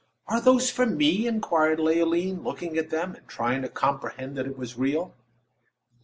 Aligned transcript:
"Are 0.25 0.41
those 0.41 0.71
for 0.71 0.87
me?" 0.87 1.27
inquired 1.27 1.79
Leoline, 1.79 2.41
looking 2.43 2.75
at 2.75 2.89
them, 2.89 3.13
and 3.13 3.27
trying 3.27 3.61
to 3.61 3.69
comprehend 3.69 4.35
that 4.35 4.47
it 4.47 4.57
was 4.57 4.73
all 4.73 4.81
real. 4.81 5.15